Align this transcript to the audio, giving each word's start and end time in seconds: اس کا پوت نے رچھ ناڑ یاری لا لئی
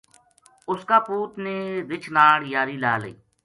اس 0.71 0.81
کا 0.89 0.97
پوت 1.05 1.31
نے 1.45 1.55
رچھ 1.91 2.09
ناڑ 2.15 2.37
یاری 2.53 2.77
لا 2.83 2.93
لئی 3.01 3.15